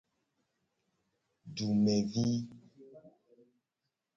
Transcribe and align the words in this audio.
Dumevi. 1.55 2.27